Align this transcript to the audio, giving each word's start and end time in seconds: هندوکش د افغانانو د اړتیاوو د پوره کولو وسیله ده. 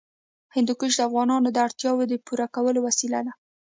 هندوکش 0.55 0.91
د 0.97 1.01
افغانانو 1.09 1.47
د 1.51 1.57
اړتیاوو 1.65 2.09
د 2.11 2.13
پوره 2.25 2.47
کولو 2.55 2.79
وسیله 2.87 3.19
ده. 3.25 3.33